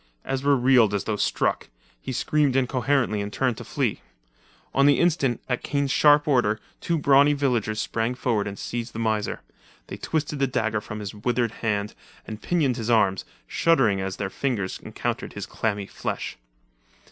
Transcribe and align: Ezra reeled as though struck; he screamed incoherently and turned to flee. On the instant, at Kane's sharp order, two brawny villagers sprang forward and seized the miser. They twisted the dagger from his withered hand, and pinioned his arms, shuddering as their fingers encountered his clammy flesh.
Ezra 0.25 0.55
reeled 0.55 0.95
as 0.95 1.03
though 1.03 1.15
struck; 1.15 1.69
he 2.01 2.11
screamed 2.11 2.55
incoherently 2.55 3.21
and 3.21 3.31
turned 3.31 3.55
to 3.55 3.63
flee. 3.63 4.01
On 4.73 4.87
the 4.87 4.99
instant, 4.99 5.39
at 5.47 5.61
Kane's 5.61 5.91
sharp 5.91 6.27
order, 6.27 6.59
two 6.79 6.97
brawny 6.97 7.33
villagers 7.33 7.79
sprang 7.79 8.15
forward 8.15 8.47
and 8.47 8.57
seized 8.57 8.93
the 8.93 8.97
miser. 8.97 9.41
They 9.89 9.97
twisted 9.97 10.39
the 10.39 10.47
dagger 10.47 10.81
from 10.81 11.01
his 11.01 11.13
withered 11.13 11.51
hand, 11.61 11.93
and 12.25 12.41
pinioned 12.41 12.77
his 12.77 12.89
arms, 12.89 13.25
shuddering 13.45 14.01
as 14.01 14.15
their 14.17 14.31
fingers 14.31 14.79
encountered 14.79 15.33
his 15.33 15.45
clammy 15.45 15.85
flesh. 15.85 16.35